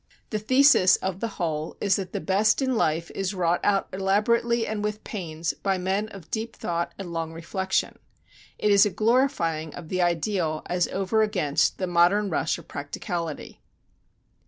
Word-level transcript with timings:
The 0.31 0.39
thesis 0.39 0.95
of 0.95 1.19
the 1.19 1.27
whole 1.37 1.77
is 1.79 1.97
that 1.97 2.11
the 2.11 2.19
best 2.19 2.59
in 2.59 2.75
life 2.75 3.11
is 3.13 3.35
wrought 3.35 3.59
out 3.63 3.87
elaborately 3.93 4.65
and 4.65 4.83
with 4.83 5.03
pains 5.03 5.53
by 5.53 5.77
men 5.77 6.07
of 6.09 6.31
deep 6.31 6.55
thought 6.55 6.91
and 6.97 7.13
long 7.13 7.31
reflection. 7.33 7.99
It 8.57 8.71
is 8.71 8.83
a 8.83 8.89
glorifying 8.89 9.75
of 9.75 9.89
the 9.89 10.01
ideal 10.01 10.63
as 10.65 10.87
over 10.87 11.21
against 11.21 11.77
the 11.77 11.85
modern 11.85 12.31
rush 12.31 12.57
of 12.57 12.67
practicality. 12.67 13.61